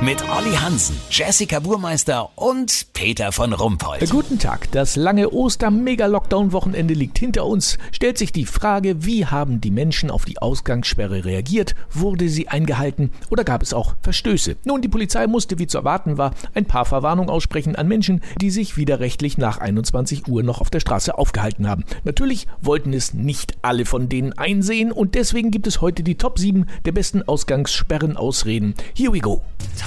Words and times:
Mit 0.00 0.22
Olli 0.28 0.54
Hansen, 0.54 0.96
Jessica 1.08 1.60
Burmeister 1.60 2.28
und 2.34 2.88
Peter 2.92 3.32
von 3.32 3.52
Rumpold. 3.52 4.10
Guten 4.10 4.38
Tag. 4.38 4.70
Das 4.72 4.96
lange 4.96 5.32
Oster-Mega-Lockdown-Wochenende 5.32 6.94
liegt 6.94 7.18
hinter 7.18 7.46
uns. 7.46 7.78
Stellt 7.92 8.18
sich 8.18 8.32
die 8.32 8.44
Frage, 8.44 9.06
wie 9.06 9.24
haben 9.24 9.60
die 9.60 9.70
Menschen 9.70 10.10
auf 10.10 10.24
die 10.24 10.38
Ausgangssperre 10.38 11.24
reagiert? 11.24 11.74
Wurde 11.90 12.28
sie 12.28 12.48
eingehalten 12.48 13.12
oder 13.30 13.44
gab 13.44 13.62
es 13.62 13.72
auch 13.72 13.94
Verstöße? 14.02 14.56
Nun, 14.64 14.82
die 14.82 14.88
Polizei 14.88 15.26
musste, 15.26 15.58
wie 15.58 15.68
zu 15.68 15.78
erwarten 15.78 16.18
war, 16.18 16.32
ein 16.54 16.66
paar 16.66 16.84
Verwarnungen 16.84 17.30
aussprechen 17.30 17.76
an 17.76 17.88
Menschen, 17.88 18.20
die 18.40 18.50
sich 18.50 18.76
widerrechtlich 18.76 19.38
nach 19.38 19.58
21 19.58 20.28
Uhr 20.28 20.42
noch 20.42 20.60
auf 20.60 20.70
der 20.70 20.80
Straße 20.80 21.16
aufgehalten 21.16 21.68
haben. 21.68 21.84
Natürlich 22.02 22.46
wollten 22.60 22.92
es 22.92 23.14
nicht 23.14 23.56
alle 23.62 23.86
von 23.86 24.08
denen 24.08 24.32
einsehen 24.34 24.92
und 24.92 25.14
deswegen 25.14 25.50
gibt 25.50 25.66
es 25.66 25.80
heute 25.80 26.02
die 26.02 26.16
Top 26.16 26.38
7 26.38 26.66
der 26.84 26.92
besten 26.92 27.22
Ausgangssperren-Ausreden. 27.22 28.74
Here 28.94 29.12
we 29.12 29.20
go. 29.20 29.40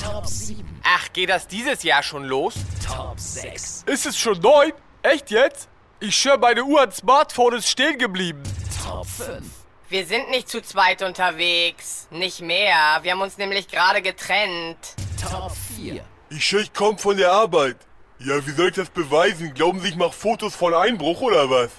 Top 0.03 0.25
7. 0.25 0.63
Ach, 0.83 1.11
geht 1.13 1.29
das 1.29 1.47
dieses 1.47 1.83
Jahr 1.83 2.03
schon 2.03 2.25
los? 2.25 2.55
Top 2.85 3.19
6. 3.19 3.83
Ist 3.85 4.05
es 4.05 4.17
schon 4.17 4.39
neun? 4.39 4.71
Echt 5.01 5.31
jetzt? 5.31 5.67
Ich 5.99 6.15
schwör, 6.15 6.37
meine 6.37 6.63
Uhr 6.63 6.81
an 6.81 6.91
Smartphone 6.91 7.55
ist 7.55 7.69
stehen 7.69 7.97
geblieben. 7.97 8.43
Top 8.83 9.07
5. 9.07 9.43
Wir 9.89 10.05
sind 10.05 10.29
nicht 10.29 10.49
zu 10.49 10.61
zweit 10.61 11.01
unterwegs. 11.01 12.07
Nicht 12.11 12.41
mehr. 12.41 12.99
Wir 13.01 13.13
haben 13.13 13.21
uns 13.21 13.37
nämlich 13.37 13.67
gerade 13.67 14.01
getrennt. 14.01 14.77
Top 15.21 15.51
4. 15.77 16.03
Ich 16.29 16.45
schwör, 16.45 16.61
ich 16.61 16.73
komm 16.73 16.97
von 16.97 17.17
der 17.17 17.31
Arbeit. 17.31 17.77
Ja, 18.19 18.45
wie 18.45 18.51
soll 18.51 18.69
ich 18.69 18.75
das 18.75 18.89
beweisen? 18.89 19.53
Glauben 19.53 19.79
Sie, 19.79 19.89
ich 19.89 19.95
mach 19.95 20.11
Fotos 20.11 20.55
von 20.55 20.73
Einbruch 20.73 21.21
oder 21.21 21.49
was? 21.49 21.69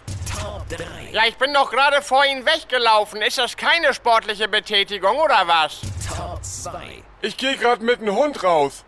Top 0.69 0.79
3. 0.79 0.85
Ja, 1.13 1.23
ich 1.27 1.37
bin 1.37 1.53
doch 1.55 1.71
gerade 1.71 2.03
vor 2.03 2.25
Ihnen 2.25 2.45
weggelaufen. 2.45 3.23
Ist 3.23 3.39
das 3.39 3.57
keine 3.57 3.95
sportliche 3.95 4.49
Betätigung 4.49 5.17
oder 5.17 5.47
was? 5.47 5.81
Top 6.17 6.43
2. 6.43 7.03
Ich 7.23 7.37
gehe 7.37 7.57
gerade 7.57 7.85
mit 7.85 8.01
einem 8.01 8.15
Hund 8.15 8.43
raus. 8.45 8.85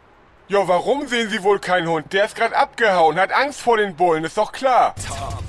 Ja, 0.48 0.66
warum 0.66 1.06
sehen 1.06 1.30
Sie 1.30 1.42
wohl 1.42 1.58
keinen 1.60 1.88
Hund? 1.88 2.12
Der 2.12 2.24
ist 2.24 2.34
gerade 2.36 2.56
abgehauen, 2.56 3.18
hat 3.18 3.32
Angst 3.32 3.60
vor 3.60 3.76
den 3.76 3.94
Bullen, 3.94 4.24
ist 4.24 4.36
doch 4.36 4.52
klar. 4.52 4.94
Top. 5.06 5.42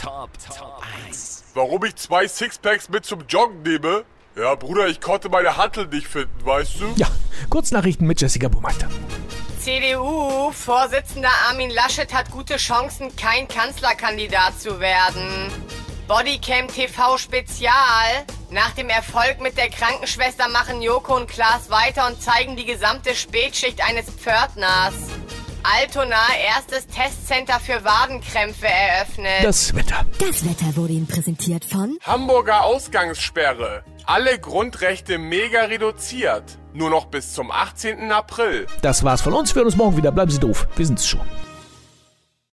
Top. 0.00 0.30
Top 0.56 0.82
1. 1.06 1.44
Warum 1.54 1.84
ich 1.84 1.96
zwei 1.96 2.26
Sixpacks 2.26 2.88
mit 2.88 3.04
zum 3.04 3.26
Joggen 3.28 3.62
nehme? 3.62 4.04
Ja, 4.36 4.54
Bruder, 4.54 4.88
ich 4.88 5.00
konnte 5.00 5.28
meine 5.28 5.56
Hantel 5.56 5.86
nicht 5.86 6.08
finden, 6.08 6.44
weißt 6.44 6.80
du? 6.80 6.92
Ja, 6.96 7.06
Kurznachrichten 7.50 8.06
mit 8.06 8.20
Jessica 8.20 8.48
Burmeister. 8.48 8.88
CDU-Vorsitzender 9.64 11.30
Armin 11.48 11.70
Laschet 11.70 12.12
hat 12.12 12.32
gute 12.32 12.56
Chancen, 12.56 13.14
kein 13.14 13.46
Kanzlerkandidat 13.46 14.60
zu 14.60 14.80
werden. 14.80 15.52
Bodycam 16.08 16.66
TV 16.66 17.16
Spezial. 17.16 18.26
Nach 18.50 18.72
dem 18.72 18.88
Erfolg 18.88 19.40
mit 19.40 19.56
der 19.56 19.70
Krankenschwester 19.70 20.48
machen 20.48 20.82
Joko 20.82 21.14
und 21.14 21.28
Klaas 21.28 21.70
weiter 21.70 22.08
und 22.08 22.20
zeigen 22.20 22.56
die 22.56 22.64
gesamte 22.64 23.14
Spätschicht 23.14 23.86
eines 23.88 24.06
Pförtners. 24.10 24.94
Altona 25.62 26.16
erstes 26.44 26.88
Testcenter 26.88 27.60
für 27.60 27.84
Wadenkrämpfe 27.84 28.66
eröffnet. 28.66 29.44
Das 29.44 29.72
Wetter. 29.76 30.04
Das 30.18 30.44
Wetter 30.44 30.74
wurde 30.76 30.94
Ihnen 30.94 31.06
präsentiert 31.06 31.64
von 31.64 31.98
Hamburger 32.02 32.64
Ausgangssperre. 32.64 33.84
Alle 34.06 34.40
Grundrechte 34.40 35.18
mega 35.18 35.62
reduziert. 35.62 36.58
Nur 36.74 36.90
noch 36.90 37.06
bis 37.06 37.32
zum 37.32 37.50
18. 37.50 38.10
April. 38.12 38.66
Das 38.80 39.04
war's 39.04 39.20
von 39.20 39.32
uns. 39.34 39.54
Wir 39.54 39.60
hören 39.60 39.66
uns 39.66 39.76
morgen 39.76 39.96
wieder. 39.96 40.10
Bleiben 40.10 40.30
Sie 40.30 40.40
doof. 40.40 40.66
Wir 40.76 40.86
sind's 40.86 41.06
schon. 41.06 41.20